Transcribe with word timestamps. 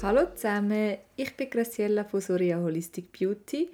Hallo 0.00 0.32
zusammen, 0.32 0.96
ich 1.16 1.36
bin 1.36 1.50
Graciela 1.50 2.04
von 2.04 2.20
Soria 2.20 2.56
Holistic 2.60 3.10
Beauty 3.10 3.68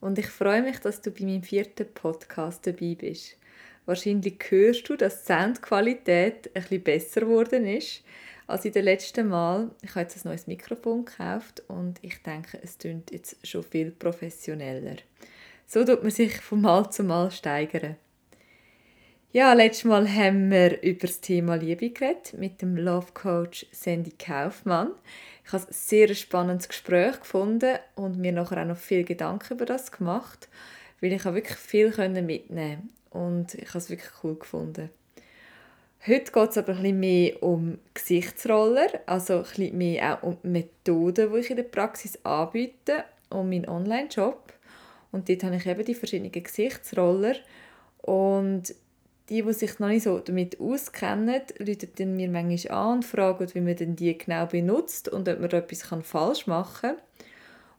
und 0.00 0.18
ich 0.18 0.26
freue 0.26 0.60
mich, 0.60 0.78
dass 0.80 1.00
du 1.00 1.10
bei 1.10 1.24
meinem 1.24 1.42
vierten 1.42 1.86
Podcast 1.94 2.66
dabei 2.66 2.94
bist. 2.94 3.38
Wahrscheinlich 3.86 4.36
hörst 4.50 4.86
du, 4.90 4.96
dass 4.96 5.24
die 5.24 5.32
Soundqualität 5.32 6.52
bisschen 6.52 6.82
besser 6.82 7.22
geworden 7.22 7.66
ist 7.66 8.04
als 8.46 8.66
in 8.66 8.72
den 8.72 8.84
letzten 8.84 9.28
Mal. 9.28 9.70
Ich 9.80 9.92
habe 9.92 10.02
jetzt 10.02 10.22
ein 10.22 10.28
neues 10.28 10.46
Mikrofon 10.46 11.06
gekauft 11.06 11.62
und 11.68 11.98
ich 12.02 12.22
denke, 12.22 12.58
es 12.62 12.76
klingt 12.76 13.10
jetzt 13.10 13.38
schon 13.42 13.62
viel 13.62 13.92
professioneller. 13.92 14.96
So 15.66 15.86
tut 15.86 16.02
man 16.02 16.10
sich 16.10 16.38
von 16.42 16.60
Mal 16.60 16.90
zu 16.90 17.02
Mal 17.02 17.30
steigern. 17.30 17.96
Ja, 19.34 19.54
letztes 19.54 19.84
Mal 19.84 20.06
haben 20.14 20.50
wir 20.50 20.82
über 20.82 21.06
das 21.06 21.22
Thema 21.22 21.54
Liebe 21.54 21.88
geredet 21.88 22.34
mit 22.36 22.60
dem 22.60 22.76
Love 22.76 23.12
Coach 23.14 23.64
Sandy 23.72 24.12
Kaufmann. 24.18 24.90
Ich 25.46 25.54
habe 25.54 25.64
ein 25.64 25.72
sehr 25.72 26.14
spannendes 26.14 26.68
Gespräch 26.68 27.18
gefunden 27.18 27.78
und 27.94 28.18
mir 28.18 28.32
nachher 28.32 28.60
auch 28.60 28.66
noch 28.66 28.76
viel 28.76 29.04
Gedanken 29.04 29.54
über 29.54 29.64
das 29.64 29.90
gemacht, 29.90 30.50
weil 31.00 31.14
ich 31.14 31.24
wirklich 31.24 31.56
viel 31.56 31.90
mitnehmen 32.20 32.90
und 33.08 33.54
ich 33.54 33.68
habe 33.70 33.78
es 33.78 33.88
wirklich 33.88 34.10
cool 34.22 34.34
gefunden. 34.34 34.90
Heute 36.06 36.30
geht 36.30 36.50
es 36.50 36.58
aber 36.58 36.74
ein 36.74 36.82
bisschen 36.82 37.00
mehr 37.00 37.42
um 37.42 37.78
Gesichtsroller, 37.94 39.00
also 39.06 39.38
ein 39.38 39.42
bisschen 39.44 39.78
mehr 39.78 40.12
auch 40.12 40.24
um 40.24 40.36
Methoden, 40.42 41.32
die 41.32 41.38
ich 41.38 41.48
in 41.48 41.56
der 41.56 41.62
Praxis 41.62 42.18
anbiete, 42.22 43.04
um 43.30 43.48
meinen 43.48 43.66
Online-Job. 43.66 44.52
Und 45.10 45.30
dort 45.30 45.42
habe 45.44 45.56
ich 45.56 45.64
eben 45.64 45.86
die 45.86 45.94
verschiedenen 45.94 46.32
Gesichtsroller 46.32 47.36
und 48.02 48.74
die, 49.28 49.42
die 49.42 49.52
sich 49.52 49.78
noch 49.78 49.88
nicht 49.88 50.04
so 50.04 50.18
damit 50.18 50.60
auskennen, 50.60 51.42
rufen 51.60 52.16
mir 52.16 52.28
manchmal 52.28 52.76
an 52.76 52.96
und 52.98 53.04
fragen, 53.04 53.54
wie 53.54 53.60
man 53.60 53.76
denn 53.76 53.96
die 53.96 54.16
genau 54.16 54.46
benutzt 54.46 55.08
und 55.08 55.28
ob 55.28 55.40
man 55.40 55.50
etwas 55.50 55.82
falsch 56.02 56.46
machen 56.46 56.96
kann. 56.96 56.96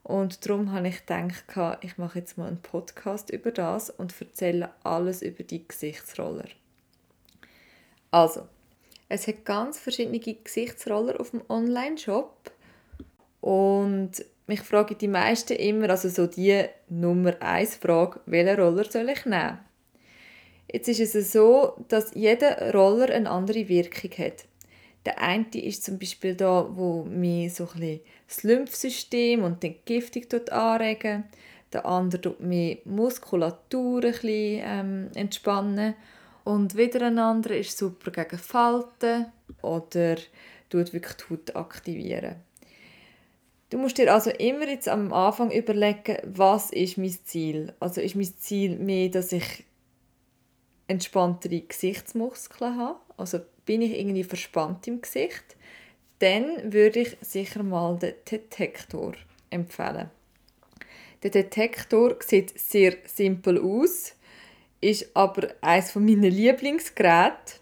Und 0.02 0.44
darum 0.46 0.72
habe 0.72 0.88
ich 0.88 1.06
gedacht, 1.06 1.78
ich 1.80 1.96
mache 1.96 2.18
jetzt 2.18 2.36
mal 2.36 2.48
einen 2.48 2.60
Podcast 2.60 3.30
über 3.30 3.50
das 3.50 3.88
und 3.88 4.14
erzähle 4.20 4.70
alles 4.82 5.22
über 5.22 5.44
die 5.44 5.66
Gesichtsroller. 5.66 6.44
Also, 8.10 8.46
es 9.08 9.26
hat 9.26 9.44
ganz 9.44 9.78
verschiedene 9.78 10.18
Gesichtsroller 10.18 11.18
auf 11.18 11.30
dem 11.30 11.42
Online-Shop 11.48 12.52
und 13.40 14.12
mich 14.46 14.60
fragen 14.60 14.98
die 14.98 15.08
meisten 15.08 15.54
immer, 15.54 15.88
also 15.88 16.08
so 16.08 16.26
die 16.26 16.64
Nummer 16.88 17.40
1 17.40 17.76
Frage, 17.76 18.20
welchen 18.26 18.60
Roller 18.60 18.84
soll 18.90 19.08
ich 19.08 19.24
nehmen? 19.24 19.58
Jetzt 20.72 20.88
ist 20.88 21.14
es 21.14 21.32
so, 21.32 21.74
dass 21.88 22.14
jeder 22.14 22.72
Roller 22.72 23.10
eine 23.10 23.30
andere 23.30 23.68
Wirkung 23.68 24.10
hat. 24.18 24.44
Der 25.04 25.20
eine 25.20 25.46
ist 25.52 25.84
zum 25.84 25.98
Beispiel 25.98 26.34
da, 26.34 26.68
wo 26.70 27.04
mir 27.04 27.50
so 27.50 27.68
das 28.26 28.42
Lymphsystem 28.42 29.42
und 29.42 29.62
die 29.62 29.68
Entgiftung 29.68 30.48
anregen. 30.48 31.24
Der 31.72 31.84
andere 31.84 32.20
tut 32.20 32.40
mir 32.40 32.78
Muskulatur 32.84 34.04
ein 34.04 34.12
bisschen, 34.12 34.62
ähm, 34.64 35.10
entspannen. 35.14 35.94
Und 36.44 36.76
wieder 36.76 37.06
ein 37.06 37.18
anderer 37.18 37.56
ist 37.56 37.76
super 37.76 38.10
gegen 38.10 38.38
Falten 38.38 39.26
oder 39.62 40.16
tut 40.70 40.92
wirklich 40.92 41.14
die 41.16 41.24
Haut 41.30 41.56
aktivieren. 41.56 42.36
Du 43.70 43.78
musst 43.78 43.98
dir 43.98 44.12
also 44.12 44.30
immer 44.30 44.68
jetzt 44.68 44.88
am 44.88 45.12
Anfang 45.12 45.50
überlegen, 45.50 46.18
was 46.24 46.70
ist 46.70 46.96
mein 46.96 47.16
Ziel? 47.24 47.72
Also 47.80 48.00
ist 48.00 48.14
mein 48.14 48.32
Ziel 48.38 48.78
mehr, 48.78 49.08
dass 49.08 49.32
ich 49.32 49.64
entspanntere 50.86 51.60
Gesichtsmuskeln 51.60 52.76
habe, 52.76 52.98
also 53.16 53.40
bin 53.64 53.82
ich 53.82 53.98
irgendwie 53.98 54.24
verspannt 54.24 54.86
im 54.86 55.00
Gesicht, 55.00 55.56
dann 56.18 56.72
würde 56.72 57.00
ich 57.00 57.16
sicher 57.20 57.62
mal 57.62 57.98
den 57.98 58.14
Detektor 58.30 59.14
empfehlen. 59.50 60.10
Der 61.22 61.30
Detektor 61.30 62.16
sieht 62.20 62.58
sehr 62.58 62.96
simpel 63.06 63.58
aus, 63.58 64.14
ist 64.80 65.10
aber 65.14 65.54
eines 65.62 65.90
von 65.90 66.04
meinen 66.04 66.30
Lieblingsgeräten, 66.30 67.60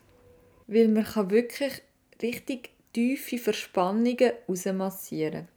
weil 0.67 0.89
man 0.89 1.05
kann 1.05 1.31
wirklich 1.31 1.83
richtig 2.21 2.71
tiefe 2.93 3.39
Verspannungen 3.39 4.33
rausmassieren. 4.49 5.49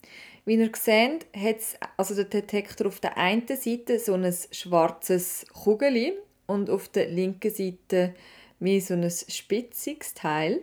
Wie 0.45 0.55
ihr 0.55 0.69
seht, 0.75 1.25
hat 1.35 1.57
also 1.97 2.13
der 2.13 2.25
Detektor 2.25 2.87
auf 2.87 2.99
der 2.99 3.17
einen 3.17 3.47
Seite 3.47 3.97
so 3.97 4.13
ein 4.13 4.31
schwarzes 4.51 5.45
Kugel 5.51 6.13
und 6.47 6.69
auf 6.69 6.89
der 6.89 7.07
linken 7.09 7.51
Seite 7.51 8.13
mehr 8.59 8.81
so 8.81 8.94
ein 8.94 9.09
spitziges 9.09 10.13
Teil. 10.13 10.61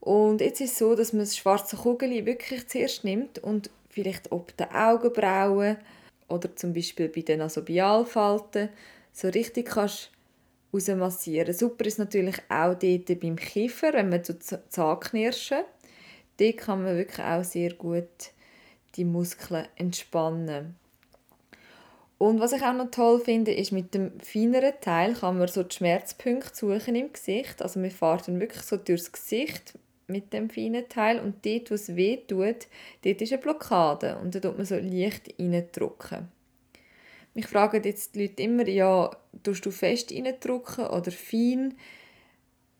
Und 0.00 0.40
jetzt 0.40 0.60
ist 0.60 0.72
es 0.72 0.78
so, 0.78 0.94
dass 0.94 1.12
man 1.12 1.20
das 1.20 1.36
schwarze 1.36 1.76
Kugel 1.76 2.24
wirklich 2.26 2.68
zuerst 2.68 3.04
nimmt 3.04 3.38
und 3.38 3.70
vielleicht 3.90 4.32
ob 4.32 4.56
den 4.56 4.70
Augenbrauen 4.70 5.76
oder 6.28 6.54
zum 6.54 6.72
Beispiel 6.72 7.08
bei 7.08 7.22
den 7.22 7.40
Nasobialfalten 7.40 8.68
so 9.12 9.28
richtig 9.28 9.66
kannst 9.66 10.10
rausmassieren. 10.72 11.54
Super 11.54 11.86
ist 11.86 11.98
natürlich 11.98 12.36
auch 12.48 12.74
dort 12.74 13.20
beim 13.20 13.36
Kiefer, 13.36 13.92
wenn 13.94 14.10
man 14.10 14.24
zu 14.24 14.38
Zahnknirschen. 14.38 15.64
Dort 16.38 16.56
kann 16.58 16.84
man 16.84 16.96
wirklich 16.96 17.24
auch 17.24 17.44
sehr 17.44 17.72
gut 17.74 18.32
die 18.94 19.04
Muskeln 19.04 19.66
entspannen. 19.76 20.76
Und 22.18 22.40
was 22.40 22.52
ich 22.52 22.62
auch 22.62 22.74
noch 22.74 22.90
toll 22.90 23.20
finde, 23.20 23.52
ist, 23.52 23.70
mit 23.70 23.94
dem 23.94 24.18
feineren 24.18 24.74
Teil 24.80 25.14
kann 25.14 25.38
man 25.38 25.46
so 25.46 25.62
die 25.62 25.74
Schmerzpunkte 25.74 26.54
suchen 26.54 26.96
im 26.96 27.12
Gesicht. 27.12 27.62
Also 27.62 27.80
wir 27.80 27.92
fahren 27.92 28.22
dann 28.26 28.40
wirklich 28.40 28.62
so 28.62 28.76
durchs 28.76 29.12
Gesicht 29.12 29.78
mit 30.08 30.32
dem 30.32 30.50
feinen 30.50 30.88
Teil 30.88 31.20
und 31.20 31.46
dort, 31.46 31.70
wo 31.70 31.74
es 31.74 31.94
weh 31.94 32.16
tut, 32.16 32.66
dort 33.04 33.22
ist 33.22 33.32
eine 33.32 33.42
Blockade 33.42 34.18
und 34.18 34.34
da 34.34 34.40
tut 34.40 34.56
man 34.56 34.66
so 34.66 34.74
leicht 34.76 35.34
reindrücken. 35.38 36.28
Mich 37.34 37.46
fragen 37.46 37.84
jetzt 37.84 38.14
die 38.14 38.22
Leute 38.22 38.42
immer, 38.42 38.66
ja, 38.66 39.14
tust 39.44 39.64
du 39.64 39.70
fest 39.70 40.10
reindrücken 40.10 40.86
oder 40.86 41.12
fein? 41.12 41.74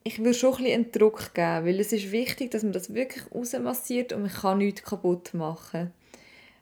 Ich 0.02 0.18
würde 0.18 0.34
schon 0.34 0.54
ein 0.54 0.56
bisschen 0.56 0.74
einen 0.74 0.92
Druck 0.92 1.34
geben, 1.34 1.66
weil 1.66 1.78
es 1.78 1.92
ist 1.92 2.10
wichtig, 2.10 2.50
dass 2.50 2.62
man 2.62 2.72
das 2.72 2.94
wirklich 2.94 3.24
rausmassiert 3.32 4.12
und 4.12 4.22
man 4.22 4.32
kann 4.32 4.58
nichts 4.58 4.82
kaputt 4.82 5.34
machen. 5.34 5.92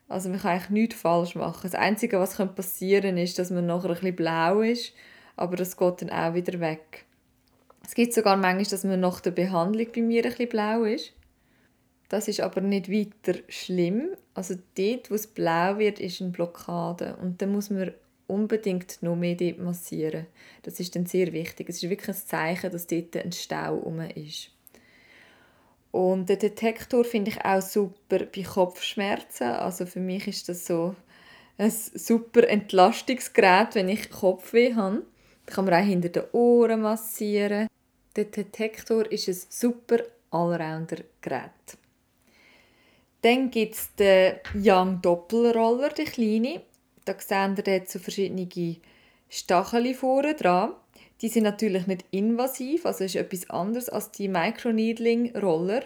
Also 0.09 0.28
man 0.28 0.39
kann 0.39 0.53
eigentlich 0.53 0.71
nichts 0.71 1.00
falsch 1.00 1.34
machen. 1.34 1.61
Das 1.62 1.75
Einzige, 1.75 2.21
was 2.21 2.37
passieren 2.37 3.17
kann, 3.17 3.19
ist, 3.19 3.39
dass 3.39 3.50
man 3.50 3.67
nachher 3.67 3.89
ein 3.91 3.94
bisschen 3.94 4.17
blau 4.17 4.61
ist, 4.61 4.93
aber 5.34 5.56
das 5.56 5.77
geht 5.77 6.03
dann 6.03 6.11
auch 6.11 6.34
wieder 6.34 6.61
weg. 6.61 7.05
Es 7.84 7.94
gibt 7.94 8.15
sogar 8.15 8.37
manchmal, 8.37 8.65
dass 8.65 8.84
man 8.84 9.00
nach 9.00 9.21
der 9.21 9.31
Behandlung 9.31 9.87
bei 9.95 10.03
mir 10.03 10.25
ein 10.25 10.31
bisschen 10.31 10.49
blau 10.49 10.84
ist. 10.84 11.12
Das 12.09 12.28
ist 12.28 12.41
aber 12.41 12.61
nicht 12.61 12.91
weiter 12.91 13.39
schlimm. 13.49 14.11
Also 14.34 14.55
dort, 14.77 15.11
wo 15.11 15.15
es 15.15 15.27
blau 15.27 15.78
wird, 15.78 15.99
ist 15.99 16.21
eine 16.21 16.31
Blockade. 16.31 17.16
Und 17.21 17.43
dann 17.43 17.53
muss 17.53 17.71
man 17.71 17.93
unbedingt 18.28 19.03
noch 19.03 19.16
mehr 19.16 19.34
dort 19.34 19.59
massieren. 19.59 20.27
Das 20.62 20.81
ist 20.81 20.95
dann 20.95 21.06
sehr 21.06 21.33
wichtig. 21.33 21.69
Es 21.69 21.83
ist 21.83 21.91
wirklich 21.91 22.16
ein 22.16 22.27
Zeichen, 22.27 22.71
dass 22.71 22.87
dort 22.87 23.16
ein 23.16 23.33
Stau 23.33 23.77
herum 23.77 24.00
ist. 24.00 24.50
Und 25.97 26.29
den 26.29 26.39
Detektor 26.39 27.05
finde 27.05 27.31
ich 27.31 27.43
auch 27.43 27.62
super 27.62 28.19
bei 28.27 28.43
Kopfschmerzen. 28.43 29.45
Also 29.45 29.87
für 29.87 29.99
mich 29.99 30.29
ist 30.29 30.47
das 30.47 30.67
so 30.67 30.95
ein 31.57 31.71
super 31.71 32.47
Entlastungsgerät, 32.47 33.75
wenn 33.75 33.89
ich 33.89 34.11
Kopfweh 34.11 34.75
habe. 34.75 35.05
Da 35.47 35.55
kann 35.55 35.65
man 35.65 35.73
auch 35.73 35.87
hinter 35.87 36.11
den 36.11 36.25
Ohren 36.33 36.83
massieren. 36.83 37.69
Der 38.15 38.27
Detektor 38.27 39.11
ist 39.11 39.27
ein 39.29 39.39
super 39.49 40.01
Allrounder-Gerät. 40.31 41.79
Dann 43.23 43.51
gibt 43.51 43.77
es 43.77 43.95
den 43.95 44.34
Young 44.55 45.01
Doppelroller, 45.01 45.89
die 45.89 46.05
kleine. 46.05 46.61
Da 47.07 47.15
sehen 47.19 47.57
ihr 47.67 47.83
so 47.87 47.99
verschiedene 47.99 48.77
Stacheln 49.31 49.95
vorne 49.95 50.34
dran. 50.34 50.75
Die 51.22 51.28
sind 51.28 51.44
natürlich 51.44 51.87
nicht 51.87 52.04
invasiv, 52.10 52.84
also 52.84 53.04
ist 53.04 53.16
etwas 53.16 53.49
anderes 53.49 53.88
als 53.88 54.10
die 54.10 54.28
Microneedling-Roller. 54.28 55.83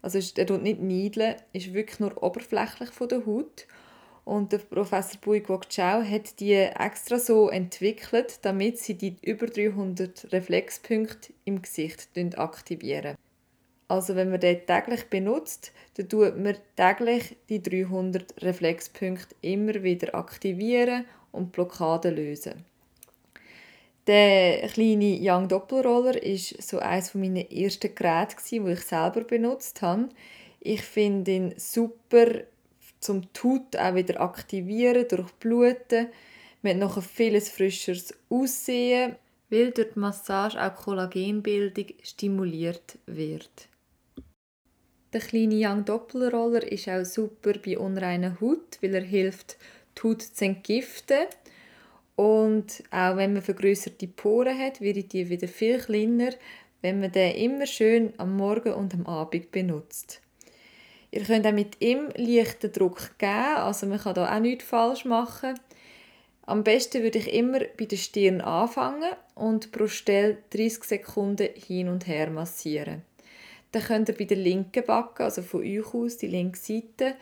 Also 0.00 0.18
er 0.36 0.46
tut 0.46 0.62
nicht 0.62 0.80
niedeln, 0.80 1.36
ist 1.52 1.74
wirklich 1.74 2.00
nur 2.00 2.22
oberflächlich 2.22 2.90
von 2.90 3.08
der 3.08 3.26
Haut. 3.26 3.66
Und 4.24 4.52
der 4.52 4.58
Professor 4.58 5.20
Buigwok 5.20 5.68
Chao 5.68 6.02
hat 6.02 6.40
die 6.40 6.54
extra 6.54 7.18
so 7.18 7.50
entwickelt, 7.50 8.38
damit 8.42 8.78
sie 8.78 8.94
die 8.94 9.16
über 9.20 9.46
300 9.46 10.32
Reflexpunkte 10.32 11.34
im 11.44 11.60
Gesicht 11.60 12.08
aktivieren. 12.38 13.16
Also 13.86 14.16
wenn 14.16 14.30
man 14.30 14.40
den 14.40 14.64
täglich 14.66 15.04
benutzt, 15.10 15.72
dann 15.94 16.08
tut 16.08 16.38
man 16.38 16.56
täglich 16.74 17.36
die 17.50 17.62
300 17.62 18.42
Reflexpunkte 18.42 19.34
immer 19.42 19.82
wieder 19.82 20.14
aktivieren 20.14 21.04
und 21.32 21.52
Blockaden 21.52 22.16
lösen. 22.16 22.64
Der 24.06 24.68
kleine 24.68 25.18
Young 25.18 25.48
Doppelroller 25.48 26.22
ist 26.22 26.62
so 26.62 26.78
eines 26.78 27.14
meiner 27.14 27.50
ersten 27.50 27.94
Geräte, 27.94 28.36
die 28.50 28.58
ich 28.58 28.80
selber 28.80 29.22
benutzt 29.22 29.80
habe. 29.80 30.10
Ich 30.60 30.82
finde 30.82 31.30
ihn 31.30 31.54
super 31.56 32.26
zum 33.00 33.32
die 33.32 33.78
auch 33.78 33.94
wieder 33.94 34.20
aktivieren, 34.20 35.08
durchbluten. 35.08 36.08
Man 36.62 36.72
hat 36.72 36.80
noch 36.80 36.96
ein 36.98 37.02
vieles 37.02 37.48
frischeres 37.48 38.14
Aussehen, 38.28 39.16
weil 39.48 39.70
durch 39.70 39.92
die 39.94 39.98
Massage 39.98 40.62
auch 40.62 40.74
Kollagenbildung 40.74 41.86
stimuliert 42.02 42.98
wird. 43.06 43.68
Der 45.14 45.20
kleine 45.20 45.54
Young 45.54 45.84
Doppelroller 45.84 46.70
ist 46.70 46.88
auch 46.88 47.04
super 47.04 47.52
bei 47.64 47.78
unreiner 47.78 48.38
Haut, 48.40 48.78
weil 48.80 48.94
er 48.94 49.02
hilft, 49.02 49.56
die 49.96 50.02
Haut 50.02 50.22
zu 50.22 50.44
entgiften. 50.44 51.26
Und 52.16 52.82
auch 52.90 53.16
wenn 53.16 53.32
man 53.32 53.42
vergrößerte 53.42 54.06
Poren 54.06 54.58
hat, 54.58 54.80
wird 54.80 55.12
die 55.12 55.28
wieder 55.28 55.48
viel 55.48 55.78
kleiner, 55.78 56.30
wenn 56.80 57.00
man 57.00 57.10
den 57.10 57.34
immer 57.34 57.66
schön 57.66 58.12
am 58.18 58.36
Morgen 58.36 58.74
und 58.74 58.94
am 58.94 59.06
Abend 59.06 59.50
benutzt. 59.50 60.20
Ihr 61.10 61.22
könnt 61.22 61.46
auch 61.46 61.52
mit 61.52 61.80
ihm 61.80 62.08
leichten 62.16 62.72
Druck 62.72 63.18
geben, 63.18 63.56
also 63.56 63.86
man 63.86 64.00
kann 64.00 64.14
da 64.14 64.34
auch 64.34 64.40
nichts 64.40 64.64
falsch 64.64 65.04
machen. 65.04 65.54
Am 66.42 66.62
besten 66.62 67.02
würde 67.02 67.18
ich 67.18 67.32
immer 67.32 67.60
bei 67.78 67.86
der 67.86 67.96
Stirn 67.96 68.40
anfangen 68.40 69.12
und 69.34 69.72
pro 69.72 69.86
Stelle 69.86 70.38
30 70.50 70.84
Sekunden 70.84 71.48
hin 71.54 71.88
und 71.88 72.06
her 72.06 72.30
massieren. 72.30 73.02
Dann 73.72 73.82
könnt 73.82 74.08
ihr 74.08 74.16
bei 74.16 74.24
der 74.24 74.36
linken 74.36 74.84
Backe, 74.84 75.24
also 75.24 75.42
von 75.42 75.62
euch 75.62 75.94
aus, 75.94 76.18
die 76.18 76.26
linke 76.26 76.58
Seite, 76.58 77.14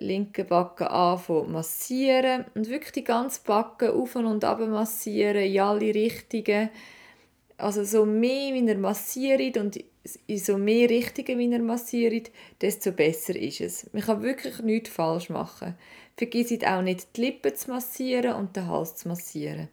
linke 0.00 0.44
Backe 0.44 0.90
anfangen 0.90 1.52
massieren 1.52 2.44
und 2.54 2.68
wirklich 2.68 2.92
die 2.92 3.04
ganze 3.04 3.40
Backe 3.44 3.92
auf 3.92 4.16
und 4.16 4.44
ab 4.44 4.60
massieren, 4.60 5.42
in 5.42 5.60
alle 5.60 5.94
Richtungen. 5.94 6.70
Also 7.56 7.84
so 7.84 8.04
mehr, 8.04 8.54
wie 8.54 8.64
ihr 8.64 8.78
massiert 8.78 9.56
und 9.56 9.82
in 10.26 10.38
so 10.38 10.56
mehr 10.58 10.88
Richtungen, 10.88 11.38
wie 11.38 11.50
ihr 11.50 11.62
massiert, 11.62 12.30
desto 12.60 12.92
besser 12.92 13.34
ist 13.34 13.60
es. 13.60 13.92
Man 13.92 14.02
kann 14.02 14.22
wirklich 14.22 14.60
nichts 14.60 14.90
falsch 14.90 15.28
machen. 15.28 15.74
Vergisst 16.16 16.66
auch 16.66 16.82
nicht, 16.82 17.16
die 17.16 17.22
Lippen 17.22 17.54
zu 17.54 17.70
massieren 17.70 18.34
und 18.34 18.56
den 18.56 18.68
Hals 18.68 18.96
zu 18.96 19.08
massieren. 19.08 19.68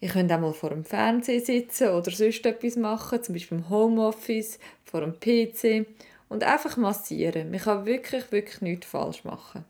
Ihr 0.00 0.10
könnt 0.10 0.30
auch 0.30 0.40
mal 0.40 0.52
vor 0.52 0.70
dem 0.70 0.84
Fernseher 0.84 1.40
sitzen 1.40 1.88
oder 1.88 2.10
sonst 2.10 2.44
etwas 2.44 2.76
machen, 2.76 3.22
zum 3.22 3.34
Beispiel 3.34 3.58
im 3.58 3.70
Homeoffice, 3.70 4.58
vor 4.84 5.00
dem 5.00 5.18
PC 5.18 5.86
und 6.28 6.44
einfach 6.44 6.76
massieren. 6.76 7.50
Man 7.50 7.60
kann 7.60 7.86
wirklich, 7.86 8.30
wirklich 8.32 8.60
nichts 8.60 8.86
falsch 8.86 9.24
machen. 9.24 9.64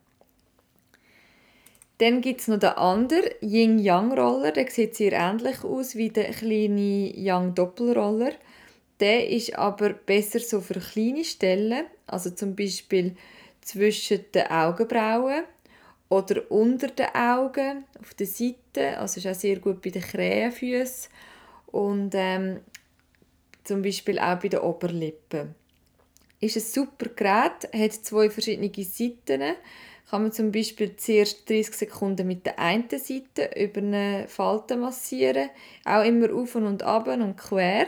Dann 1.98 2.20
gibt 2.20 2.42
es 2.42 2.48
noch 2.48 2.58
den 2.58 2.70
anderen 2.70 3.30
Yin-Yang-Roller. 3.40 4.52
Der 4.52 4.70
sieht 4.70 4.96
sehr 4.96 5.12
ähnlich 5.12 5.64
aus 5.64 5.94
wie 5.96 6.10
der 6.10 6.30
kleine 6.30 7.16
Yang-Doppelroller. 7.16 8.32
Der 9.00 9.28
ist 9.30 9.56
aber 9.58 9.90
besser 9.90 10.40
so 10.40 10.60
für 10.60 10.80
kleine 10.80 11.24
Stellen, 11.24 11.86
also 12.06 12.30
zum 12.30 12.54
Beispiel 12.54 13.16
zwischen 13.62 14.24
den 14.34 14.46
Augenbrauen 14.46 15.44
oder 16.08 16.50
unter 16.50 16.88
den 16.88 17.14
Augen 17.14 17.84
auf 18.00 18.14
der 18.14 18.26
Seite. 18.26 18.98
Also 18.98 19.18
ist 19.18 19.26
auch 19.26 19.34
sehr 19.34 19.58
gut 19.58 19.82
bei 19.82 19.90
den 19.90 20.02
Krähenfüßen 20.02 21.10
und 21.66 22.10
ähm, 22.14 22.60
zum 23.64 23.82
Beispiel 23.82 24.18
auch 24.18 24.38
bei 24.38 24.48
den 24.48 24.60
Oberlippen. 24.60 25.54
Ist 26.40 26.56
ein 26.56 26.62
super 26.62 27.08
Gerät, 27.10 27.68
hat 27.72 27.92
zwei 27.92 28.28
verschiedene 28.28 28.70
Seiten. 28.84 29.54
Kann 30.10 30.22
man 30.22 30.32
zum 30.32 30.52
Beispiel 30.52 30.94
zuerst 30.96 31.48
30 31.48 31.74
Sekunden 31.74 32.26
mit 32.26 32.46
der 32.46 32.58
einen 32.58 32.88
Seite 32.90 33.50
über 33.56 33.78
eine 33.78 34.28
Falte 34.28 34.76
massieren, 34.76 35.50
auch 35.84 36.04
immer 36.04 36.32
auf 36.32 36.54
und 36.54 36.82
ab 36.82 37.08
und 37.08 37.36
quer 37.36 37.86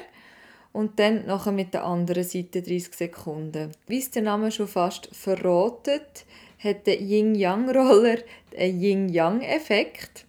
und 0.73 0.99
dann 0.99 1.27
nachher 1.27 1.53
mit 1.53 1.75
der 1.75 1.85
anderen 1.85 2.25
Seite 2.25 2.62
30 2.62 2.95
Sekunden. 2.95 3.73
Wie 3.87 3.99
es 3.99 4.11
der 4.11 4.23
Name 4.23 4.50
schon 4.50 4.67
fast 4.67 5.09
verratet, 5.15 6.25
hat 6.59 6.87
der 6.87 7.00
Yin-Yang-Roller 7.00 8.19
einen 8.56 8.81
Yin-Yang-Effekt, 8.81 10.25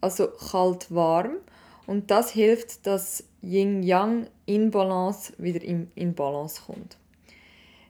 also 0.00 0.28
kalt-warm. 0.28 1.36
Und 1.86 2.10
das 2.10 2.30
hilft, 2.30 2.86
dass 2.86 3.24
Yin-Yang 3.42 4.28
in 4.46 4.70
Balance 4.70 5.32
wieder 5.38 5.62
in 5.62 6.14
Balance 6.14 6.62
kommt. 6.66 6.96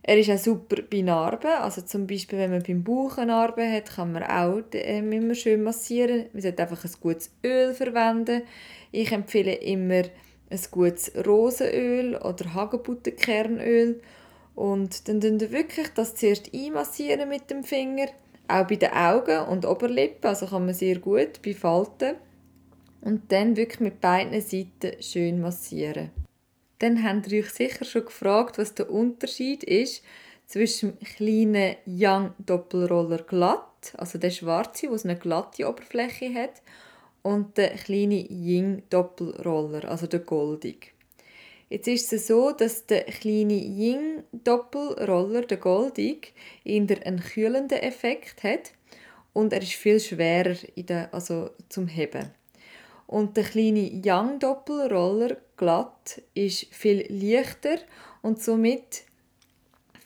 Er 0.07 0.19
ist 0.19 0.31
auch 0.31 0.37
super 0.37 0.83
bei 0.83 1.01
Narben, 1.01 1.51
also 1.51 1.81
zum 1.81 2.07
Beispiel 2.07 2.39
wenn 2.39 2.51
man 2.51 2.63
beim 2.63 2.85
Bauch 2.85 3.17
eine 3.17 3.33
Narbe 3.33 3.67
hat, 3.67 3.87
kann 3.97 4.13
man 4.13 4.23
auch 4.25 4.63
ähm, 4.73 5.11
immer 5.13 5.35
schön 5.35 5.63
massieren. 5.63 6.27
Man 6.35 6.43
sollte 6.43 6.63
einfach 6.63 6.85
ein 6.85 6.91
gutes 7.01 7.31
Öl 7.43 7.73
verwenden. 7.73 8.43
Ich 8.93 9.13
empfehle 9.13 9.55
immer 9.55 10.03
ein 10.51 10.61
gutes 10.71 11.11
Rosenöl 11.27 12.17
oder 12.17 12.53
Hagebuttenkernöl 12.53 14.03
und 14.55 15.09
dann 15.09 15.23
tun 15.23 15.41
wir 15.41 15.51
wirklich 15.51 15.89
das 15.95 16.15
zuerst 16.15 16.51
einmassieren 16.55 17.27
mit 17.31 17.51
dem 17.51 17.65
Finger, 17.65 18.09
auch 18.47 18.67
bei 18.67 18.77
den 18.77 18.93
Augen 18.93 19.49
und 19.49 19.65
Oberlippen, 19.65 20.29
also 20.29 20.47
kann 20.47 20.67
man 20.67 20.75
sehr 20.75 20.99
gut 20.99 21.41
bei 21.43 21.55
Falten. 21.55 22.17
Und 23.01 23.33
dann 23.33 23.57
wirklich 23.57 23.81
mit 23.81 24.03
beiden 24.03 24.39
Seiten 24.41 25.03
schön 25.03 25.41
massieren. 25.41 26.11
Dann 26.79 27.03
habt 27.03 27.31
ihr 27.31 27.43
euch 27.43 27.51
sicher 27.51 27.85
schon 27.85 28.05
gefragt, 28.05 28.59
was 28.59 28.75
der 28.75 28.91
Unterschied 28.91 29.65
ist 29.65 30.03
zwischen 30.47 30.99
dem 30.99 31.07
kleinen 31.07 31.77
Young 31.87 32.33
Doppelroller 32.39 33.23
glatt, 33.23 33.95
also 33.97 34.19
der 34.19 34.31
schwarze, 34.31 34.89
der 34.89 35.05
eine 35.05 35.17
glatte 35.17 35.69
Oberfläche 35.69 36.33
hat, 36.35 36.63
und 37.23 37.57
der 37.57 37.71
kleine 37.71 38.27
Ying 38.31 38.83
Doppelroller, 38.91 39.89
also 39.89 40.07
der 40.07 40.21
goldig. 40.21 40.95
Jetzt 41.75 41.89
ist 41.89 42.13
es 42.13 42.27
so, 42.29 42.53
dass 42.53 42.87
der 42.87 43.05
kleine 43.05 43.55
Ying-Doppelroller, 43.55 45.43
der 45.43 45.57
Goldig, 45.57 46.35
eher 46.65 47.05
einen 47.05 47.21
kühlenden 47.21 47.79
Effekt 47.79 48.45
hat 48.45 48.73
und 49.33 49.53
er 49.53 49.63
ist 49.63 49.73
viel 49.73 49.99
schwerer 49.99 50.57
in 50.77 50.87
der, 50.87 51.13
also 51.13 51.51
zum 51.69 51.89
Heben. 51.89 52.31
Und 53.07 53.37
der 53.37 53.45
kleine 53.45 53.91
Yang-Doppelroller, 54.05 55.37
glatt, 55.57 56.23
ist 56.35 56.67
viel 56.75 57.07
leichter 57.09 57.79
und 58.23 58.43
somit 58.43 59.05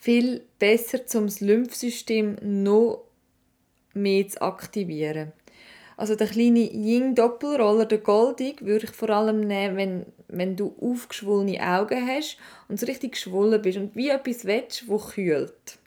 viel 0.01 0.43
besser, 0.59 1.01
um 1.15 1.27
das 1.27 1.41
Lymphsystem 1.41 2.37
noch 2.43 3.05
mehr 3.95 4.29
zu 4.29 4.41
aktivieren. 4.43 5.33
Also 5.97 6.15
der 6.15 6.29
kleine 6.29 6.61
Ying-Doppelroller, 6.61 7.85
der 7.87 7.99
Goldig, 7.99 8.65
würde 8.65 8.87
ich 8.87 8.93
vor 8.93 9.11
allem 9.11 9.41
nehmen, 9.41 9.77
wenn, 9.77 10.07
wenn 10.29 10.55
du 10.55 10.75
aufgeschwollene 10.81 11.61
Augen 11.61 12.07
hast 12.07 12.39
und 12.69 12.79
so 12.79 12.87
richtig 12.87 13.13
geschwollen 13.13 13.61
bist 13.61 13.79
und 13.79 13.97
wie 13.97 14.11
etwas 14.11 14.45
willst, 14.45 14.87
wo 14.89 14.99
kühlt. 14.99 15.79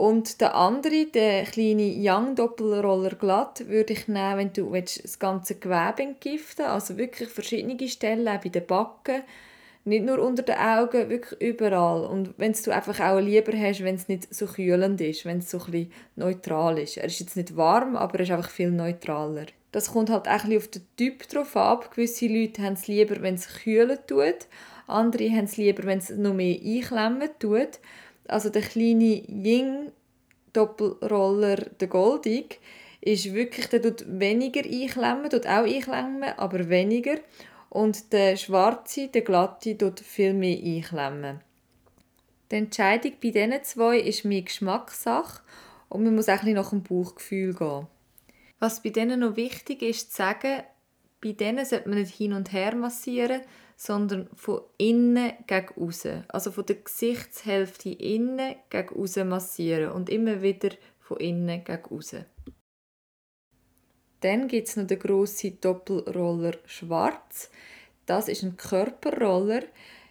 Und 0.00 0.40
der 0.40 0.54
andere, 0.54 1.04
der 1.12 1.42
kleine 1.42 1.92
Young-Doppelroller 1.94 3.16
glatt, 3.16 3.68
würde 3.68 3.92
ich 3.92 4.08
nehmen, 4.08 4.38
wenn 4.38 4.52
du 4.54 4.72
das 4.74 5.18
ganze 5.18 5.56
Gewebe 5.56 6.02
entgiften 6.02 6.64
also 6.64 6.96
wirklich 6.96 7.28
verschiedene 7.28 7.86
Stellen, 7.86 8.26
auch 8.26 8.40
bei 8.40 8.48
den 8.48 8.64
Backen, 8.64 9.20
nicht 9.84 10.06
nur 10.06 10.18
unter 10.20 10.42
den 10.42 10.56
Augen, 10.56 11.10
wirklich 11.10 11.38
überall. 11.42 12.06
Und 12.06 12.32
wenn 12.38 12.54
du 12.54 12.70
einfach 12.74 12.98
auch 12.98 13.20
lieber 13.20 13.52
hast, 13.52 13.84
wenn 13.84 13.96
es 13.96 14.08
nicht 14.08 14.34
so 14.34 14.46
kühlend 14.46 15.02
ist, 15.02 15.26
wenn 15.26 15.40
es 15.40 15.50
so 15.50 15.60
ein 15.70 15.92
neutral 16.16 16.78
ist. 16.78 16.96
Er 16.96 17.04
ist 17.04 17.20
jetzt 17.20 17.36
nicht 17.36 17.54
warm, 17.54 17.94
aber 17.94 18.20
er 18.20 18.20
ist 18.22 18.30
einfach 18.30 18.48
viel 18.48 18.70
neutraler. 18.70 19.48
Das 19.70 19.92
kommt 19.92 20.08
halt 20.08 20.26
auch 20.28 20.44
ein 20.44 20.56
auf 20.56 20.68
den 20.68 20.86
Typ 20.96 21.28
drauf 21.28 21.54
ab. 21.58 21.90
Gewisse 21.94 22.26
Leute 22.26 22.62
haben 22.62 22.72
es 22.72 22.88
lieber, 22.88 23.20
wenn 23.20 23.34
es 23.34 23.48
kühlen 23.48 23.98
tut. 24.06 24.46
Andere 24.86 25.28
haben 25.28 25.44
es 25.44 25.58
lieber, 25.58 25.84
wenn 25.84 25.98
es 25.98 26.08
noch 26.08 26.32
mehr 26.32 26.56
einklemmen 26.58 27.28
tut. 27.38 27.80
Also 28.30 28.50
der 28.50 28.62
kleine 28.62 29.22
Ying 29.28 29.92
Doppelroller, 30.52 31.56
der 31.56 31.88
Goldig, 31.88 32.60
ist 33.00 33.32
wirklich, 33.32 33.68
der 33.68 33.82
tut 33.82 34.04
weniger 34.06 34.62
einklemmen, 34.64 35.30
tut 35.30 35.46
auch 35.46 35.64
einklemmen, 35.64 36.34
aber 36.36 36.68
weniger. 36.68 37.16
Und 37.68 38.12
der 38.12 38.36
schwarze, 38.36 39.08
der 39.08 39.22
glatte, 39.22 39.78
tut 39.78 40.00
viel 40.00 40.34
mehr 40.34 40.58
einklemmen. 40.58 41.40
Die 42.50 42.56
Entscheidung 42.56 43.12
bei 43.22 43.30
diesen 43.30 43.62
zwei 43.62 43.98
ist 43.98 44.24
mehr 44.24 44.42
Geschmackssache 44.42 45.40
und 45.88 46.02
man 46.02 46.16
muss 46.16 46.28
auch 46.28 46.42
ein 46.42 46.54
nach 46.54 46.70
dem 46.70 46.82
Bauchgefühl 46.82 47.54
gehen. 47.54 47.86
Was 48.58 48.82
bei 48.82 48.90
denen 48.90 49.20
noch 49.20 49.36
wichtig 49.36 49.82
ist 49.82 50.10
zu 50.10 50.18
sagen, 50.18 50.62
bei 51.22 51.32
denen 51.32 51.64
sollte 51.64 51.88
man 51.88 51.98
nicht 51.98 52.14
hin 52.14 52.32
und 52.32 52.52
her 52.52 52.74
massieren, 52.74 53.42
sondern 53.80 54.28
von 54.34 54.60
innen 54.76 55.32
gegen 55.46 55.72
außen. 55.74 56.24
Also 56.28 56.50
von 56.52 56.66
der 56.66 56.76
Gesichtshälfte 56.76 57.88
innen 57.88 58.56
gegen 58.68 58.94
außen 58.94 59.26
massieren 59.26 59.92
und 59.92 60.10
immer 60.10 60.42
wieder 60.42 60.68
von 60.98 61.16
innen 61.16 61.64
gegen 61.64 61.84
außen. 61.90 62.26
Dann 64.20 64.48
gibt 64.48 64.68
es 64.68 64.76
noch 64.76 64.86
den 64.86 64.98
grossen 64.98 65.58
Doppelroller 65.62 66.58
Schwarz. 66.66 67.50
Das 68.04 68.28
ist 68.28 68.42
ein 68.42 68.58
Körperroller. 68.58 69.62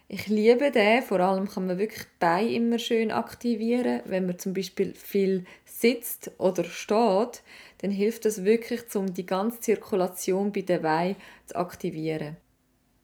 Ich 0.08 0.26
liebe 0.26 0.72
den, 0.72 1.02
vor 1.02 1.20
allem 1.20 1.48
kann 1.48 1.68
man 1.68 1.78
wirklich 1.78 2.02
die 2.02 2.16
Beine 2.18 2.52
immer 2.52 2.80
schön 2.80 3.12
aktivieren. 3.12 4.00
Wenn 4.04 4.26
man 4.26 4.40
zum 4.40 4.52
Beispiel 4.52 4.94
viel 4.94 5.44
sitzt 5.64 6.32
oder 6.38 6.64
steht, 6.64 7.44
dann 7.78 7.92
hilft 7.92 8.24
das 8.24 8.42
wirklich, 8.42 8.92
um 8.96 9.14
die 9.14 9.26
ganze 9.26 9.60
Zirkulation 9.60 10.50
bei 10.50 10.62
den 10.62 10.82
Beinen 10.82 11.14
zu 11.46 11.54
aktivieren. 11.54 12.36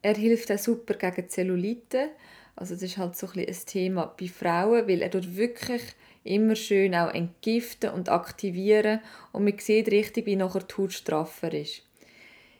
Er 0.01 0.15
hilft 0.15 0.51
auch 0.51 0.59
super 0.59 0.93
gegen 0.93 1.29
Zellulite. 1.29 2.09
Also 2.55 2.73
das 2.73 2.83
ist 2.83 2.97
halt 2.97 3.15
so 3.15 3.27
ein, 3.27 3.47
ein 3.47 3.55
Thema 3.65 4.13
bei 4.19 4.27
Frauen, 4.27 4.87
weil 4.87 5.01
er 5.01 5.09
dort 5.09 5.35
wirklich 5.35 5.81
immer 6.23 6.55
schön 6.55 6.95
auch 6.95 7.13
entgiften 7.13 7.91
und 7.91 8.09
aktivieren 8.09 8.99
und 9.31 9.43
man 9.43 9.57
sieht 9.59 9.89
richtig, 9.89 10.25
wie 10.25 10.35
nachher 10.35 10.63
die 10.63 10.75
Haut 10.75 10.93
straffer 10.93 11.53
ist. 11.53 11.83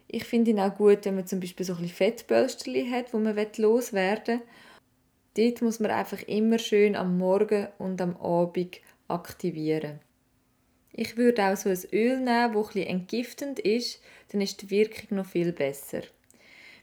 Ich 0.07 0.23
finde 0.23 0.51
ihn 0.51 0.59
auch 0.59 0.75
gut, 0.75 1.03
wenn 1.03 1.15
man 1.15 1.27
zum 1.27 1.41
Beispiel 1.41 1.65
so 1.65 1.73
ein 1.73 1.87
Fettbölsterchen 1.87 2.91
hat, 2.91 3.13
wo 3.13 3.19
man 3.19 3.35
loswerden 3.57 4.41
will. 5.35 5.49
Dort 5.49 5.61
muss 5.61 5.79
man 5.79 5.91
einfach 5.91 6.21
immer 6.23 6.59
schön 6.59 6.95
am 6.95 7.17
Morgen 7.17 7.67
und 7.77 8.01
am 8.01 8.15
Abend 8.17 8.79
aktivieren. 9.07 9.99
Ich 10.93 11.17
würde 11.17 11.43
auch 11.43 11.57
so 11.57 11.69
ein 11.69 11.79
Öl 11.91 12.19
nehmen, 12.19 12.53
das 12.53 12.69
etwas 12.69 12.87
entgiftend 12.87 13.59
ist, 13.59 14.01
dann 14.31 14.41
ist 14.41 14.61
die 14.61 14.69
Wirkung 14.69 15.17
noch 15.17 15.25
viel 15.27 15.51
besser. 15.51 16.01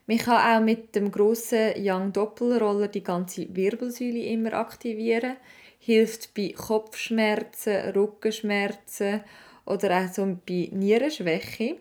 Man 0.06 0.18
kann 0.18 0.62
auch 0.62 0.64
mit 0.64 0.94
dem 0.94 1.10
grossen 1.10 1.72
Young 1.78 2.12
Doppelroller 2.12 2.88
die 2.88 3.02
ganze 3.02 3.54
Wirbelsäule 3.54 4.24
immer 4.26 4.52
aktivieren. 4.52 5.36
Hilft 5.78 6.34
bei 6.34 6.54
Kopfschmerzen, 6.54 7.90
Rückenschmerzen 7.90 9.22
oder 9.64 9.98
auch 9.98 10.12
so 10.12 10.24
bei 10.46 10.68
Nierenschwäche. 10.72 11.76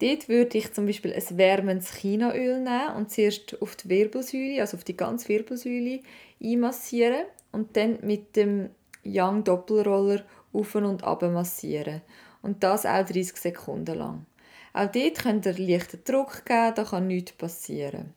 Dort 0.00 0.28
würde 0.28 0.58
ich 0.58 0.72
zum 0.72 0.86
Beispiel 0.86 1.14
ein 1.14 1.38
wärmendes 1.38 1.94
Chinaöl 1.94 2.60
nehmen 2.60 2.94
und 2.96 3.10
zuerst 3.10 3.60
auf 3.62 3.76
die 3.76 3.88
Wirbelsäule, 3.88 4.60
also 4.60 4.76
auf 4.76 4.84
die 4.84 4.96
ganze 4.96 5.28
Wirbelsäule 5.28 6.00
einmassieren 6.42 7.24
und 7.52 7.76
dann 7.76 7.98
mit 8.02 8.36
dem 8.36 8.70
Young 9.04 9.44
Doppelroller 9.44 10.24
auf 10.52 10.74
und 10.74 11.04
ab 11.04 11.22
massieren. 11.22 12.02
Und 12.42 12.62
das 12.62 12.84
auch 12.84 13.04
30 13.04 13.36
Sekunden 13.36 13.96
lang. 13.96 14.26
Auch 14.74 14.90
dort 14.90 15.18
könnt 15.20 15.46
ihr 15.46 15.56
leichten 15.56 16.02
Druck 16.04 16.44
geben, 16.44 16.74
da 16.74 16.84
kann 16.84 17.06
nichts 17.06 17.32
passieren. 17.32 18.12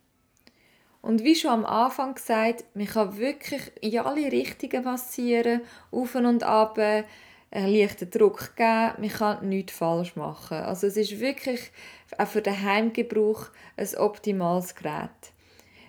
Und 1.02 1.24
wie 1.24 1.36
schon 1.36 1.52
am 1.52 1.66
Anfang 1.66 2.16
gesagt, 2.16 2.66
man 2.74 2.88
kann 2.88 3.18
wirklich 3.18 3.72
in 3.80 4.00
alle 4.00 4.32
Richtungen 4.32 4.84
massieren, 4.84 5.62
auf 5.92 6.16
und 6.16 6.44
ab, 6.44 6.78
einen 6.80 7.08
leichten 7.52 8.10
Druck 8.10 8.56
geben, 8.56 8.94
man 8.98 9.10
kann 9.10 9.48
nichts 9.48 9.74
falsch 9.74 10.16
machen. 10.16 10.58
Also 10.58 10.88
es 10.88 10.98
ist 10.98 11.20
wirklich 11.20 11.72
auch 12.18 12.28
für 12.28 12.42
den 12.42 12.62
Heimgebrauch 12.62 13.48
ein 13.78 13.96
optimales 13.96 14.74
Gerät. 14.74 15.12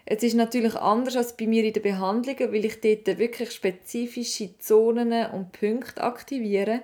Es 0.04 0.22
ist 0.22 0.34
natürlich 0.34 0.74
anders 0.76 1.16
als 1.16 1.36
bei 1.36 1.46
mir 1.46 1.64
in 1.64 1.72
den 1.72 1.82
Behandlungen, 1.82 2.52
weil 2.52 2.64
ich 2.64 2.80
dort 2.80 3.18
wirklich 3.18 3.52
spezifische 3.52 4.56
Zonen 4.58 5.30
und 5.32 5.52
Punkte 5.52 6.02
aktiviere. 6.02 6.82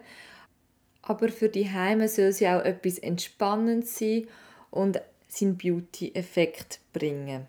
Aber 1.06 1.28
für 1.28 1.49
die 1.49 1.70
Heime 1.70 2.08
soll 2.08 2.32
ja 2.38 2.58
auch 2.58 2.64
etwas 2.64 2.99
Entspannendes 2.99 3.99
sein 3.99 4.26
und 4.70 5.00
seinen 5.28 5.58
Beauty-Effekt 5.58 6.80
bringen. 6.92 7.46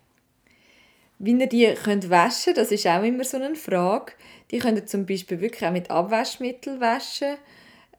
Wie 1.17 1.31
ihr 1.31 1.47
die 1.47 1.74
könnt 1.81 2.09
waschen 2.09 2.53
das 2.55 2.71
ist 2.71 2.85
auch 2.88 3.01
immer 3.01 3.24
so 3.24 3.38
eine 3.38 3.55
Frage. 3.55 4.12
Die 4.51 4.59
könnt 4.59 4.77
ihr 4.77 4.85
zum 4.85 5.05
Beispiel 5.05 5.39
wirklich 5.39 5.65
auch 5.65 5.71
mit 5.71 5.89
Abwaschmittel 5.89 6.81
waschen. 6.81 7.38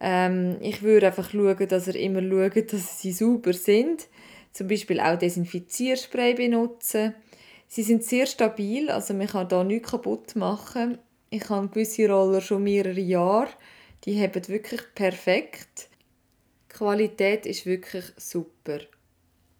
Ähm, 0.00 0.58
ich 0.60 0.82
würde 0.82 1.06
einfach 1.06 1.30
schauen, 1.30 1.68
dass 1.68 1.86
ihr 1.86 1.96
immer 1.96 2.20
schaut, 2.20 2.72
dass 2.74 3.00
sie 3.00 3.12
sauber 3.12 3.54
sind. 3.54 4.08
Zum 4.52 4.68
Beispiel 4.68 5.00
auch 5.00 5.18
Desinfizierspray 5.18 6.34
benutzen. 6.34 7.14
Sie 7.68 7.82
sind 7.82 8.04
sehr 8.04 8.26
stabil, 8.26 8.90
also 8.90 9.14
man 9.14 9.26
kann 9.26 9.48
da 9.48 9.64
nichts 9.64 9.90
kaputt 9.90 10.36
machen. 10.36 10.98
Ich 11.30 11.48
habe 11.48 11.68
gewisse 11.68 12.08
Roller 12.08 12.40
schon 12.40 12.62
mehrere 12.62 13.00
Jahre. 13.00 13.48
Die 14.04 14.20
haben 14.22 14.48
wirklich 14.48 14.82
perfekt. 14.94 15.88
Die 16.70 16.76
Qualität 16.76 17.46
ist 17.46 17.66
wirklich 17.66 18.04
super. 18.16 18.80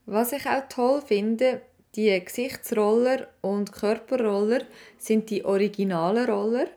Was 0.04 0.32
ich 0.32 0.46
auch 0.46 0.68
toll 0.68 1.02
finde, 1.04 1.62
die 1.96 2.22
Gesichtsroller 2.24 3.26
und 3.40 3.72
Körperroller 3.72 4.60
sind 4.98 5.30
die 5.30 5.44
originalen 5.44 6.28
Roller 6.28 6.68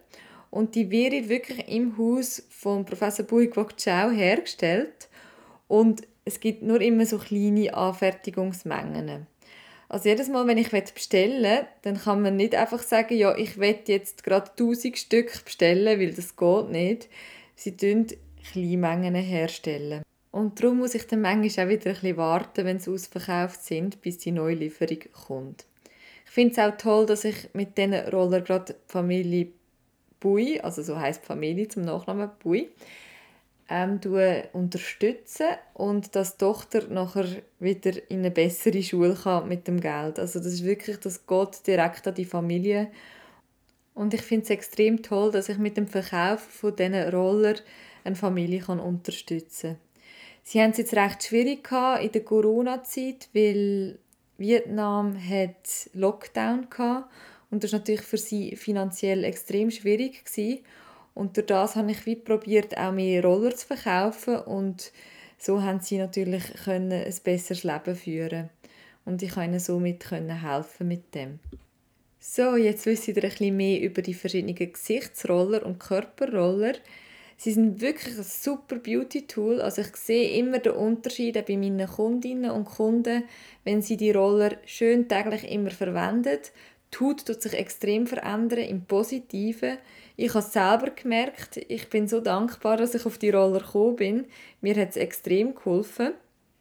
und 0.49 0.75
die 0.75 0.89
werden 0.89 1.29
wirklich 1.29 1.67
im 1.67 1.97
Haus 1.97 2.41
von 2.49 2.85
Professor 2.85 3.25
Buikwok 3.25 3.77
Chao 3.77 4.09
hergestellt 4.09 5.09
und 5.67 6.07
es 6.25 6.39
gibt 6.39 6.63
nur 6.63 6.81
immer 6.81 7.05
so 7.05 7.17
kleine 7.17 7.73
Anfertigungsmengen. 7.73 9.27
Also 9.89 10.09
jedes 10.09 10.29
Mal, 10.29 10.45
wenn 10.45 10.59
ich 10.59 10.69
bestellen 10.69 11.65
dann 11.81 11.99
kann 11.99 12.21
man 12.21 12.35
nicht 12.35 12.53
einfach 12.53 12.83
sagen, 12.83 13.17
ja, 13.17 13.35
ich 13.35 13.57
will 13.57 13.79
jetzt 13.87 14.23
gerade 14.23 14.51
1000 14.51 14.97
Stück 14.97 15.43
bestellen, 15.43 15.99
weil 15.99 16.13
das 16.13 16.35
geht 16.35 16.69
nicht. 16.69 17.09
Sie 17.59 17.75
Kleinmengen 18.51 19.15
herstellen. 19.15 20.01
Und 20.31 20.61
darum 20.61 20.77
muss 20.77 20.95
ich 20.95 21.05
dann 21.07 21.21
manchmal 21.21 21.65
auch 21.65 21.69
wieder 21.69 21.93
ein 22.01 22.17
warten, 22.17 22.65
wenn 22.65 22.79
sie 22.79 22.91
ausverkauft 22.91 23.63
sind, 23.63 24.01
bis 24.01 24.19
die 24.19 24.31
neue 24.31 24.55
Lieferung 24.55 24.99
kommt. 25.27 25.65
Ich 26.25 26.31
finde 26.31 26.53
es 26.53 26.59
auch 26.59 26.77
toll, 26.77 27.05
dass 27.05 27.25
ich 27.25 27.49
mit 27.53 27.77
diesen 27.77 27.95
Roller 27.95 28.41
gerade 28.41 28.73
die 28.73 28.91
Familie 28.91 29.47
Bui, 30.19 30.59
also 30.61 30.83
so 30.83 30.99
heißt 30.99 31.25
Familie 31.25 31.67
zum 31.67 31.83
Nachnamen 31.83 32.29
Bui, 32.41 32.69
ähm, 33.69 33.99
unterstützen 34.53 35.47
und 35.73 36.15
dass 36.15 36.37
die 36.37 36.45
Tochter 36.45 36.87
nachher 36.87 37.27
wieder 37.59 37.91
in 38.09 38.19
eine 38.19 38.31
bessere 38.31 38.81
Schule 38.81 39.15
kann 39.15 39.47
mit 39.47 39.67
dem 39.67 39.79
Geld. 39.79 40.19
Also 40.19 40.39
das 40.39 40.53
ist 40.53 40.63
wirklich, 40.63 40.97
das 40.97 41.25
geht 41.27 41.67
direkt 41.67 42.07
an 42.07 42.15
die 42.15 42.25
Familie. 42.25 42.89
Und 43.99 44.13
ich 44.13 44.21
finde 44.21 44.45
es 44.45 44.49
extrem 44.49 45.01
toll, 45.01 45.29
dass 45.29 45.49
ich 45.49 45.57
mit 45.57 45.75
dem 45.75 45.85
Verkauf 45.85 46.39
von 46.39 46.73
diesen 46.73 46.95
Roller 46.95 47.55
eine 48.05 48.15
Familie 48.15 48.61
kann 48.61 48.79
unterstützen 48.79 49.71
kann. 49.71 49.79
Sie 50.41 50.61
haben 50.61 50.71
es 50.71 50.77
jetzt 50.77 50.93
recht 50.93 51.21
schwierig 51.21 51.69
in 52.01 52.11
der 52.13 52.23
Corona-Zeit, 52.23 53.27
weil 53.33 53.99
Vietnam 54.37 55.17
hat 55.21 55.89
Lockdown 55.91 56.69
hatte 56.77 57.09
und 57.51 57.65
das 57.65 57.73
war 57.73 57.79
natürlich 57.79 58.03
für 58.03 58.17
sie 58.17 58.55
finanziell 58.55 59.25
extrem 59.25 59.69
schwierig 59.69 60.23
gewesen. 60.23 60.59
Und 61.13 61.35
durch 61.35 61.47
das 61.47 61.75
habe 61.75 61.91
ich 61.91 62.05
wie 62.05 62.15
probiert, 62.15 62.77
auch 62.77 62.93
mehr 62.93 63.21
Roller 63.21 63.53
zu 63.53 63.67
verkaufen 63.67 64.37
und 64.37 64.93
so 65.37 65.61
haben 65.61 65.81
sie 65.81 65.97
natürlich 65.97 66.45
können 66.63 66.93
ein 66.93 67.15
besseres 67.25 67.65
Leben 67.65 67.95
führen 67.97 68.49
und 69.03 69.21
ich 69.21 69.31
konnte 69.31 69.49
ihnen 69.49 69.59
somit 69.59 70.09
helfen 70.09 70.87
mit 70.87 71.13
dem. 71.13 71.41
So, 72.21 72.57
jetzt 72.57 72.85
wisst 72.85 73.07
ihr 73.07 73.15
ein 73.15 73.21
bisschen 73.21 73.55
mehr 73.55 73.81
über 73.81 74.01
die 74.01 74.13
verschiedenen 74.13 74.55
Gesichtsroller 74.55 75.65
und 75.65 75.79
Körperroller. 75.79 76.73
Sie 77.37 77.53
sind 77.53 77.79
wirklich 77.79 78.17
ein 78.17 78.25
super 78.25 78.75
Beauty-Tool. 78.75 79.61
Also 79.61 79.81
ich 79.81 79.95
sehe 79.95 80.37
immer 80.37 80.59
den 80.59 80.73
Unterschied 80.73 81.45
bei 81.45 81.55
meinen 81.55 81.87
Kundinnen 81.87 82.51
und 82.51 82.65
Kunden, 82.65 83.23
wenn 83.63 83.81
sie 83.81 83.95
die 83.95 84.11
Roller 84.11 84.57
schön 84.65 85.07
täglich 85.07 85.49
immer 85.49 85.71
verwenden. 85.71 86.39
Die 86.93 86.97
Haut 86.99 87.25
tut 87.25 87.41
sich 87.41 87.53
extrem 87.53 88.05
verändern 88.05 88.65
im 88.65 88.83
Positiven. 88.83 89.77
Ich 90.17 90.33
habe 90.33 90.39
es 90.39 90.51
selber 90.51 90.89
gemerkt. 90.89 91.55
Ich 91.69 91.89
bin 91.89 92.09
so 92.09 92.19
dankbar, 92.19 92.75
dass 92.75 92.95
ich 92.95 93.05
auf 93.05 93.17
die 93.17 93.29
Roller 93.29 93.59
gekommen 93.59 93.95
bin. 93.95 94.25
Mir 94.59 94.75
hat 94.75 94.89
es 94.89 94.97
extrem 94.97 95.55
geholfen. 95.55 96.11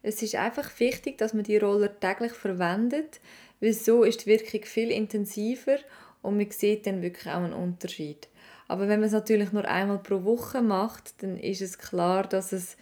Es 0.01 0.21
ist 0.21 0.35
einfach 0.35 0.79
wichtig, 0.79 1.17
dass 1.17 1.33
man 1.33 1.43
die 1.43 1.57
Roller 1.57 1.99
täglich 1.99 2.31
verwendet, 2.31 3.19
weil 3.59 3.73
so 3.73 4.03
ist 4.03 4.25
die 4.25 4.27
Wirkung 4.27 4.63
viel 4.63 4.91
intensiver 4.91 5.77
und 6.21 6.37
man 6.37 6.51
sieht 6.51 6.85
dann 6.85 7.01
wirklich 7.01 7.27
auch 7.27 7.43
einen 7.43 7.53
Unterschied. 7.53 8.27
Aber 8.67 8.87
wenn 8.87 8.99
man 8.99 9.07
es 9.07 9.13
natürlich 9.13 9.51
nur 9.51 9.65
einmal 9.65 9.99
pro 9.99 10.23
Woche 10.23 10.61
macht, 10.61 11.23
dann 11.23 11.37
ist 11.37 11.61
es 11.61 11.77
klar, 11.77 12.27
dass 12.27 12.51
es 12.51 12.77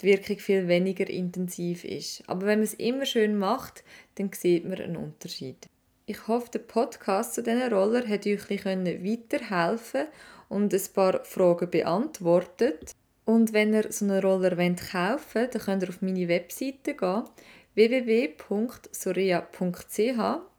die 0.00 0.06
Wirkung 0.06 0.38
viel 0.38 0.68
weniger 0.68 1.08
intensiv 1.08 1.84
ist. 1.84 2.22
Aber 2.26 2.42
wenn 2.46 2.60
man 2.60 2.64
es 2.64 2.74
immer 2.74 3.04
schön 3.04 3.36
macht, 3.36 3.84
dann 4.14 4.30
sieht 4.32 4.64
man 4.64 4.80
einen 4.80 4.96
Unterschied. 4.96 5.68
Ich 6.06 6.26
hoffe, 6.26 6.50
der 6.52 6.60
Podcast 6.60 7.34
zu 7.34 7.42
diesen 7.42 7.72
Roller 7.72 8.06
hat 8.08 8.26
euch 8.26 8.48
weiterhelfen 8.48 10.06
und 10.48 10.72
ein 10.72 10.82
paar 10.94 11.24
Fragen 11.24 11.70
beantwortet. 11.70 12.92
Und 13.24 13.52
wenn 13.52 13.74
ihr 13.74 13.92
so 13.92 14.06
einen 14.06 14.22
Roller 14.22 14.56
kaufen 14.56 15.20
wollt, 15.34 15.54
dann 15.54 15.62
könnt 15.62 15.82
ihr 15.82 15.88
auf 15.90 16.00
meine 16.00 16.28
Webseite 16.28 16.94
gehen 16.94 17.24
www.sorea.ch 17.78 18.90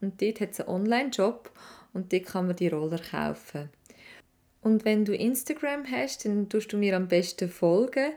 und 0.02 0.22
dort 0.22 0.40
hat 0.40 0.52
es 0.52 0.62
einen 0.62 0.70
Online-Job 0.70 1.52
und 1.94 2.14
dort 2.14 2.26
kann 2.26 2.48
man 2.48 2.56
die 2.56 2.70
Roller 2.70 3.00
kaufen. 3.00 3.70
Und 4.62 4.86
wenn 4.86 5.04
du 5.04 5.14
Instagram 5.14 5.84
hast, 5.92 6.26
dann 6.26 6.48
tust 6.50 6.72
du 6.72 6.78
mir 6.78 6.96
am 6.96 7.08
besten 7.10 7.50
folgen, 7.50 8.14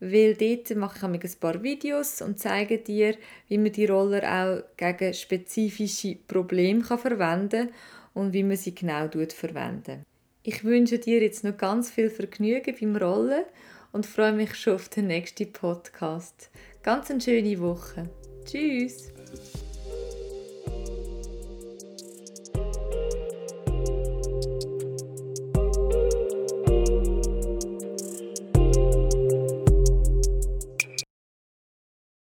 weil 0.00 0.34
dort 0.34 0.76
mache 0.76 1.10
ich 1.14 1.24
ein 1.24 1.40
paar 1.40 1.62
Videos 1.62 2.20
und 2.20 2.38
zeige 2.38 2.78
dir, 2.78 3.16
wie 3.48 3.58
man 3.58 3.72
die 3.72 3.86
Roller 3.86 4.22
auch 4.22 4.62
gegen 4.76 5.14
spezifische 5.14 6.16
Probleme 6.16 6.84
verwenden 6.84 7.68
kann 7.68 7.74
und 8.14 8.34
wie 8.34 8.42
man 8.42 8.56
sie 8.56 8.74
genau 8.74 9.08
verwenden. 9.08 10.04
Ich 10.42 10.62
wünsche 10.64 10.98
dir 10.98 11.22
jetzt 11.22 11.44
noch 11.44 11.56
ganz 11.56 11.90
viel 11.90 12.10
Vergnügen 12.10 12.76
beim 12.78 12.96
Rollen 12.96 13.44
und 13.92 14.04
freue 14.04 14.32
mich 14.32 14.56
schon 14.56 14.74
auf 14.74 14.90
den 14.90 15.06
nächsten 15.06 15.52
Podcast. 15.52 16.50
Ganz 16.82 17.10
eine 17.10 17.20
schöne 17.20 17.60
Woche. 17.60 18.10
Tschüss! 18.44 19.10